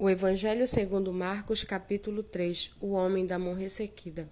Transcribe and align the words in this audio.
O 0.00 0.08
Evangelho 0.08 0.64
segundo 0.68 1.12
Marcos, 1.12 1.64
capítulo 1.64 2.22
3 2.22 2.70
O 2.80 2.92
homem 2.92 3.26
da 3.26 3.36
mão 3.36 3.52
ressequida. 3.52 4.28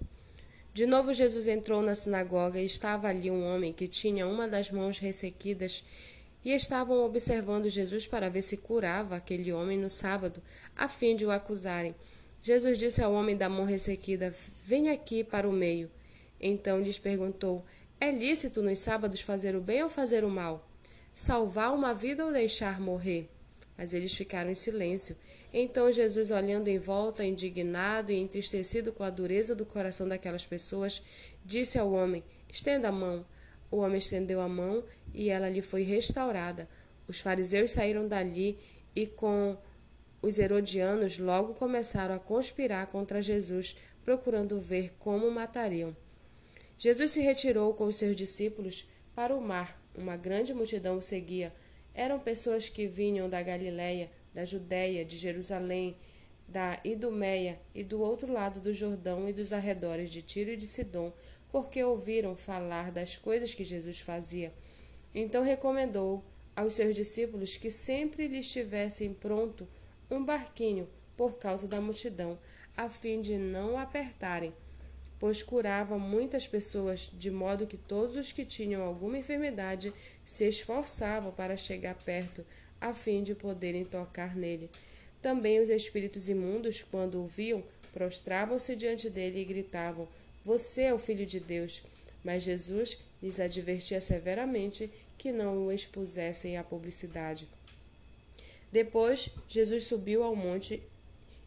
De 0.72 0.86
novo 0.86 1.12
Jesus 1.12 1.48
entrou 1.48 1.82
na 1.82 1.96
sinagoga 1.96 2.60
e 2.60 2.64
estava 2.64 3.08
ali 3.08 3.32
um 3.32 3.44
homem 3.44 3.72
que 3.72 3.88
tinha 3.88 4.28
uma 4.28 4.46
das 4.46 4.70
mãos 4.70 5.00
ressequidas 5.00 5.82
e 6.44 6.52
estavam 6.52 7.04
observando 7.04 7.68
Jesus 7.68 8.06
para 8.06 8.30
ver 8.30 8.42
se 8.42 8.58
curava 8.58 9.16
aquele 9.16 9.52
homem 9.52 9.76
no 9.76 9.90
sábado, 9.90 10.40
a 10.76 10.88
fim 10.88 11.16
de 11.16 11.26
o 11.26 11.32
acusarem. 11.32 11.96
Jesus 12.40 12.78
disse 12.78 13.02
ao 13.02 13.12
homem 13.12 13.36
da 13.36 13.48
mão 13.48 13.64
ressequida: 13.64 14.32
Venha 14.62 14.92
aqui 14.92 15.24
para 15.24 15.48
o 15.48 15.52
meio. 15.52 15.90
Então 16.40 16.80
lhes 16.80 17.00
perguntou: 17.00 17.64
É 18.00 18.12
lícito 18.12 18.62
nos 18.62 18.78
sábados 18.78 19.20
fazer 19.20 19.56
o 19.56 19.60
bem 19.60 19.82
ou 19.82 19.88
fazer 19.88 20.22
o 20.22 20.30
mal? 20.30 20.64
Salvar 21.12 21.74
uma 21.74 21.92
vida 21.92 22.24
ou 22.24 22.32
deixar 22.32 22.80
morrer? 22.80 23.28
Mas 23.76 23.92
eles 23.92 24.14
ficaram 24.14 24.50
em 24.50 24.54
silêncio. 24.54 25.16
Então 25.52 25.92
Jesus, 25.92 26.30
olhando 26.30 26.68
em 26.68 26.78
volta, 26.78 27.24
indignado 27.24 28.10
e 28.12 28.16
entristecido 28.16 28.92
com 28.92 29.02
a 29.02 29.10
dureza 29.10 29.54
do 29.54 29.66
coração 29.66 30.08
daquelas 30.08 30.46
pessoas, 30.46 31.02
disse 31.44 31.78
ao 31.78 31.92
homem: 31.92 32.24
Estenda 32.48 32.88
a 32.88 32.92
mão. 32.92 33.24
O 33.70 33.78
homem 33.78 33.98
estendeu 33.98 34.40
a 34.40 34.48
mão 34.48 34.84
e 35.12 35.28
ela 35.28 35.48
lhe 35.48 35.62
foi 35.62 35.82
restaurada. 35.82 36.68
Os 37.08 37.20
fariseus 37.20 37.72
saíram 37.72 38.08
dali 38.08 38.58
e 38.94 39.06
com 39.06 39.56
os 40.22 40.38
herodianos 40.38 41.18
logo 41.18 41.54
começaram 41.54 42.14
a 42.14 42.18
conspirar 42.18 42.86
contra 42.88 43.22
Jesus, 43.22 43.76
procurando 44.04 44.60
ver 44.60 44.94
como 44.98 45.26
o 45.26 45.30
matariam. 45.30 45.96
Jesus 46.78 47.12
se 47.12 47.20
retirou 47.20 47.72
com 47.74 47.84
os 47.84 47.96
seus 47.96 48.16
discípulos 48.16 48.88
para 49.14 49.34
o 49.34 49.40
mar. 49.40 49.80
Uma 49.94 50.16
grande 50.16 50.52
multidão 50.52 50.98
o 50.98 51.02
seguia. 51.02 51.52
Eram 51.96 52.20
pessoas 52.20 52.68
que 52.68 52.86
vinham 52.86 53.26
da 53.26 53.42
Galiléia, 53.42 54.10
da 54.34 54.44
Judéia, 54.44 55.02
de 55.02 55.16
Jerusalém, 55.16 55.96
da 56.46 56.78
Idumeia 56.84 57.58
e 57.74 57.82
do 57.82 58.02
outro 58.02 58.30
lado 58.30 58.60
do 58.60 58.70
Jordão 58.70 59.26
e 59.26 59.32
dos 59.32 59.50
arredores 59.50 60.10
de 60.10 60.20
Tiro 60.20 60.50
e 60.50 60.58
de 60.58 60.66
Sidom, 60.66 61.10
porque 61.50 61.82
ouviram 61.82 62.36
falar 62.36 62.92
das 62.92 63.16
coisas 63.16 63.54
que 63.54 63.64
Jesus 63.64 63.98
fazia. 63.98 64.52
Então 65.14 65.42
recomendou 65.42 66.22
aos 66.54 66.74
seus 66.74 66.94
discípulos 66.94 67.56
que 67.56 67.70
sempre 67.70 68.28
lhes 68.28 68.52
tivessem 68.52 69.14
pronto 69.14 69.66
um 70.10 70.22
barquinho 70.22 70.86
por 71.16 71.38
causa 71.38 71.66
da 71.66 71.80
multidão, 71.80 72.38
a 72.76 72.90
fim 72.90 73.22
de 73.22 73.38
não 73.38 73.78
apertarem 73.78 74.52
pois 75.18 75.42
curava 75.42 75.98
muitas 75.98 76.46
pessoas, 76.46 77.10
de 77.12 77.30
modo 77.30 77.66
que 77.66 77.76
todos 77.76 78.16
os 78.16 78.32
que 78.32 78.44
tinham 78.44 78.82
alguma 78.82 79.18
enfermidade 79.18 79.92
se 80.24 80.46
esforçavam 80.46 81.32
para 81.32 81.56
chegar 81.56 81.94
perto, 81.94 82.44
a 82.80 82.92
fim 82.92 83.22
de 83.22 83.34
poderem 83.34 83.84
tocar 83.84 84.36
nele. 84.36 84.68
Também 85.22 85.60
os 85.60 85.70
espíritos 85.70 86.28
imundos, 86.28 86.82
quando 86.82 87.22
o 87.22 87.26
viam, 87.26 87.64
prostravam-se 87.92 88.76
diante 88.76 89.08
dele 89.08 89.40
e 89.40 89.44
gritavam: 89.44 90.06
Você 90.44 90.82
é 90.82 90.94
o 90.94 90.98
Filho 90.98 91.24
de 91.24 91.40
Deus. 91.40 91.82
Mas 92.22 92.42
Jesus 92.42 92.98
lhes 93.22 93.40
advertia 93.40 94.00
severamente 94.00 94.90
que 95.16 95.32
não 95.32 95.66
o 95.66 95.72
expusessem 95.72 96.58
à 96.58 96.64
publicidade. 96.64 97.48
Depois, 98.70 99.30
Jesus 99.48 99.84
subiu 99.84 100.22
ao 100.22 100.36
monte 100.36 100.82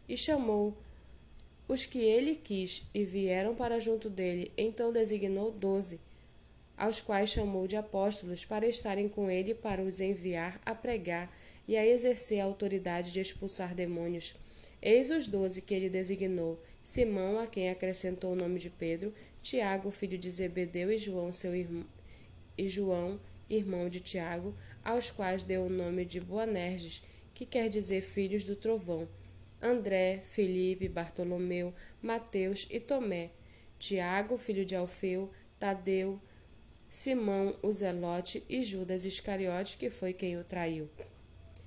e 0.08 0.16
chamou 0.16 0.76
os 1.70 1.86
que 1.86 2.00
ele 2.00 2.34
quis 2.34 2.82
e 2.92 3.04
vieram 3.04 3.54
para 3.54 3.78
junto 3.78 4.10
dele, 4.10 4.50
então 4.58 4.92
designou 4.92 5.52
doze, 5.52 6.00
aos 6.76 7.00
quais 7.00 7.30
chamou 7.30 7.68
de 7.68 7.76
apóstolos, 7.76 8.44
para 8.44 8.66
estarem 8.66 9.08
com 9.08 9.30
ele, 9.30 9.54
para 9.54 9.80
os 9.80 10.00
enviar 10.00 10.60
a 10.66 10.74
pregar 10.74 11.32
e 11.68 11.76
a 11.76 11.86
exercer 11.86 12.40
a 12.40 12.44
autoridade 12.44 13.12
de 13.12 13.20
expulsar 13.20 13.72
demônios. 13.72 14.34
Eis 14.82 15.10
os 15.10 15.28
doze 15.28 15.62
que 15.62 15.72
ele 15.72 15.88
designou: 15.88 16.60
Simão, 16.82 17.38
a 17.38 17.46
quem 17.46 17.70
acrescentou 17.70 18.32
o 18.32 18.36
nome 18.36 18.58
de 18.58 18.68
Pedro, 18.68 19.14
Tiago, 19.40 19.92
filho 19.92 20.18
de 20.18 20.28
Zebedeu, 20.28 20.90
e 20.90 20.98
João, 20.98 21.32
seu 21.32 21.54
irmão, 21.54 21.86
e 22.58 22.68
João, 22.68 23.20
irmão 23.48 23.88
de 23.88 24.00
Tiago, 24.00 24.56
aos 24.84 25.08
quais 25.08 25.44
deu 25.44 25.66
o 25.66 25.70
nome 25.70 26.04
de 26.04 26.20
Boanerges, 26.20 27.00
que 27.32 27.46
quer 27.46 27.68
dizer 27.68 28.00
filhos 28.00 28.44
do 28.44 28.56
trovão. 28.56 29.08
André, 29.62 30.20
Felipe, 30.22 30.88
Bartolomeu, 30.88 31.74
Mateus 32.02 32.66
e 32.70 32.80
Tomé, 32.80 33.30
Tiago, 33.78 34.38
filho 34.38 34.64
de 34.64 34.74
Alfeu, 34.74 35.30
Tadeu, 35.58 36.20
Simão, 36.88 37.56
o 37.62 37.72
Zelote 37.72 38.42
e 38.48 38.62
Judas 38.62 39.04
Iscariote, 39.04 39.76
que 39.76 39.90
foi 39.90 40.12
quem 40.12 40.36
o 40.38 40.44
traiu. 40.44 40.88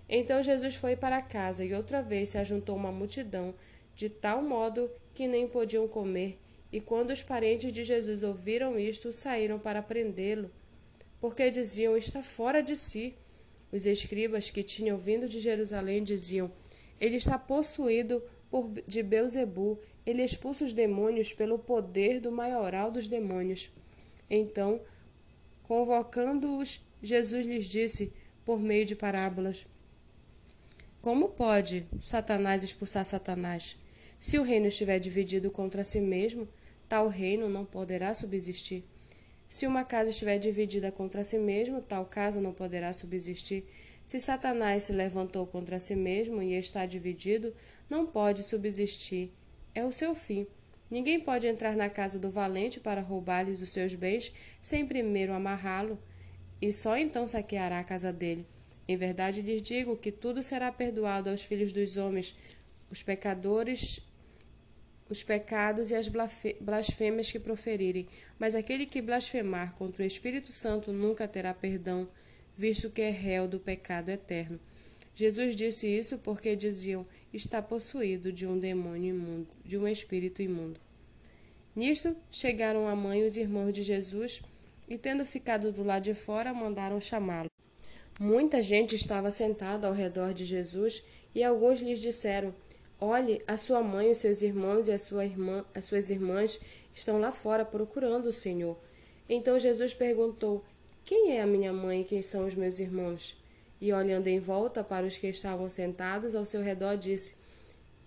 Então 0.09 0.43
Jesus 0.43 0.75
foi 0.75 0.95
para 0.95 1.21
casa 1.21 1.63
e 1.63 1.73
outra 1.73 2.01
vez 2.01 2.29
se 2.29 2.37
ajuntou 2.37 2.75
uma 2.75 2.91
multidão, 2.91 3.53
de 3.95 4.09
tal 4.09 4.41
modo 4.41 4.91
que 5.13 5.27
nem 5.27 5.47
podiam 5.47 5.87
comer. 5.87 6.37
E 6.71 6.81
quando 6.81 7.11
os 7.11 7.21
parentes 7.21 7.71
de 7.71 7.83
Jesus 7.83 8.23
ouviram 8.23 8.77
isto, 8.77 9.13
saíram 9.13 9.59
para 9.59 9.81
prendê-lo, 9.81 10.51
porque 11.21 11.49
diziam: 11.49 11.95
Está 11.95 12.21
fora 12.21 12.61
de 12.61 12.75
si. 12.75 13.15
Os 13.71 13.85
escribas 13.85 14.49
que 14.49 14.61
tinham 14.61 14.97
vindo 14.97 15.27
de 15.27 15.39
Jerusalém 15.39 16.03
diziam: 16.03 16.51
ele 16.99 17.17
está 17.17 17.37
possuído 17.37 18.23
por, 18.49 18.69
de 18.87 19.01
Beuzebu. 19.01 19.79
Ele 20.05 20.23
expulsa 20.23 20.65
os 20.65 20.73
demônios 20.73 21.33
pelo 21.33 21.57
poder 21.57 22.19
do 22.19 22.31
maioral 22.31 22.91
dos 22.91 23.07
demônios. 23.07 23.71
Então, 24.29 24.81
convocando-os, 25.63 26.81
Jesus 27.01 27.45
lhes 27.45 27.67
disse, 27.67 28.13
por 28.45 28.59
meio 28.59 28.85
de 28.85 28.95
parábolas: 28.95 29.65
Como 31.01 31.29
pode 31.29 31.85
Satanás 31.99 32.63
expulsar 32.63 33.05
Satanás? 33.05 33.77
Se 34.19 34.37
o 34.39 34.43
reino 34.43 34.67
estiver 34.67 34.99
dividido 34.99 35.51
contra 35.51 35.83
si 35.83 35.99
mesmo, 35.99 36.47
tal 36.87 37.07
reino 37.07 37.49
não 37.49 37.65
poderá 37.65 38.13
subsistir. 38.13 38.83
Se 39.49 39.67
uma 39.67 39.83
casa 39.83 40.09
estiver 40.09 40.39
dividida 40.39 40.91
contra 40.91 41.23
si 41.23 41.37
mesmo, 41.37 41.81
tal 41.81 42.05
casa 42.05 42.41
não 42.41 42.53
poderá 42.53 42.91
subsistir. 42.93 43.65
Se 44.07 44.19
Satanás 44.19 44.83
se 44.83 44.91
levantou 44.91 45.47
contra 45.47 45.79
si 45.79 45.95
mesmo 45.95 46.41
e 46.41 46.53
está 46.53 46.85
dividido, 46.85 47.53
não 47.89 48.05
pode 48.05 48.43
subsistir. 48.43 49.31
É 49.73 49.83
o 49.83 49.91
seu 49.91 50.13
fim. 50.13 50.45
Ninguém 50.89 51.19
pode 51.19 51.47
entrar 51.47 51.75
na 51.75 51.89
casa 51.89 52.19
do 52.19 52.29
valente 52.29 52.79
para 52.79 53.01
roubar-lhes 53.01 53.61
os 53.61 53.71
seus 53.71 53.95
bens 53.95 54.31
sem 54.61 54.85
primeiro 54.85 55.33
amarrá-lo, 55.33 55.97
e 56.61 56.71
só 56.71 56.95
então 56.97 57.27
saqueará 57.27 57.79
a 57.79 57.83
casa 57.83 58.13
dele. 58.13 58.45
Em 58.87 58.95
verdade 58.95 59.41
lhes 59.41 59.61
digo 59.61 59.97
que 59.97 60.11
tudo 60.11 60.43
será 60.43 60.71
perdoado 60.71 61.29
aos 61.29 61.41
filhos 61.41 61.73
dos 61.73 61.97
homens, 61.97 62.35
os 62.91 63.01
pecadores, 63.01 64.01
os 65.09 65.23
pecados 65.23 65.89
e 65.89 65.95
as 65.95 66.07
blasfêmias 66.59 67.31
que 67.31 67.39
proferirem, 67.39 68.07
mas 68.37 68.55
aquele 68.55 68.85
que 68.85 69.01
blasfemar 69.01 69.73
contra 69.75 70.03
o 70.03 70.05
Espírito 70.05 70.51
Santo 70.51 70.91
nunca 70.93 71.27
terá 71.27 71.53
perdão 71.53 72.07
visto 72.57 72.89
que 72.89 73.01
é 73.01 73.09
réu 73.09 73.47
do 73.47 73.59
pecado 73.59 74.09
eterno. 74.09 74.59
Jesus 75.15 75.55
disse 75.55 75.87
isso 75.87 76.17
porque 76.19 76.55
diziam: 76.55 77.05
está 77.33 77.61
possuído 77.61 78.31
de 78.31 78.45
um 78.45 78.59
demônio 78.59 79.15
imundo, 79.15 79.47
de 79.63 79.77
um 79.77 79.87
espírito 79.87 80.41
imundo. 80.41 80.79
Nisto 81.75 82.15
chegaram 82.31 82.87
a 82.87 82.95
mãe 82.95 83.21
e 83.21 83.25
os 83.25 83.35
irmãos 83.35 83.71
de 83.73 83.81
Jesus 83.81 84.41
e, 84.87 84.97
tendo 84.97 85.25
ficado 85.25 85.71
do 85.71 85.83
lado 85.83 86.03
de 86.03 86.13
fora, 86.13 86.53
mandaram 86.53 87.01
chamá-lo. 87.01 87.49
Muita 88.19 88.61
gente 88.61 88.95
estava 88.95 89.31
sentada 89.31 89.87
ao 89.87 89.93
redor 89.93 90.33
de 90.33 90.45
Jesus 90.45 91.03
e 91.33 91.43
alguns 91.43 91.81
lhes 91.81 91.99
disseram: 91.99 92.53
Olhe, 92.99 93.41
a 93.47 93.57
sua 93.57 93.81
mãe, 93.81 94.11
os 94.11 94.19
seus 94.19 94.41
irmãos 94.43 94.87
e 94.87 94.91
a 94.91 94.99
sua 94.99 95.25
irmã, 95.25 95.65
as 95.73 95.85
suas 95.85 96.09
irmãs 96.11 96.59
estão 96.93 97.19
lá 97.19 97.31
fora 97.31 97.65
procurando 97.65 98.27
o 98.27 98.33
Senhor. 98.33 98.77
Então 99.27 99.57
Jesus 99.57 99.93
perguntou: 99.93 100.63
quem 101.05 101.35
é 101.35 101.41
a 101.41 101.47
minha 101.47 101.73
mãe 101.73 102.01
e 102.01 102.05
quem 102.05 102.21
são 102.21 102.45
os 102.45 102.55
meus 102.55 102.79
irmãos? 102.79 103.35
E 103.81 103.91
olhando 103.91 104.27
em 104.27 104.39
volta 104.39 104.83
para 104.83 105.05
os 105.05 105.17
que 105.17 105.27
estavam 105.27 105.69
sentados 105.69 106.33
ao 106.33 106.45
seu 106.45 106.61
redor, 106.61 106.95
disse: 106.95 107.35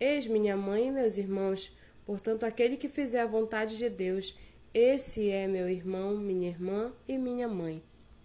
Eis 0.00 0.26
minha 0.26 0.56
mãe 0.56 0.88
e 0.88 0.90
meus 0.90 1.18
irmãos. 1.18 1.72
Portanto, 2.06 2.44
aquele 2.44 2.76
que 2.76 2.88
fizer 2.88 3.20
a 3.20 3.26
vontade 3.26 3.76
de 3.76 3.90
Deus, 3.90 4.34
esse 4.72 5.28
é 5.28 5.46
meu 5.46 5.68
irmão, 5.68 6.16
minha 6.16 6.48
irmã 6.48 6.92
e 7.06 7.18
minha 7.18 7.48
mãe. 7.48 7.82